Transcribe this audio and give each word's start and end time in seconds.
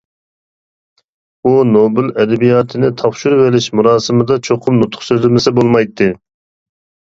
ئۇ 1.49 1.51
نوبېل 1.75 2.07
ئەدەبىياتىنى 2.23 2.91
تاپشۇرۇۋېلىش 3.03 3.69
مۇراسىمىدا 3.81 4.41
چوقۇم 4.49 4.83
نۇتۇق 4.83 5.07
سۆزلىمىسە 5.13 5.57
بولمايتتى. 5.63 6.11